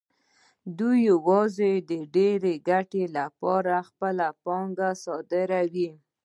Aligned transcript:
دوی 0.77 0.97
یوازې 1.11 1.71
د 1.89 1.91
ډېرې 2.15 2.53
ګټې 2.69 3.03
لپاره 3.17 3.73
خپله 3.89 4.25
پانګه 4.43 4.89
صادروي 5.03 5.91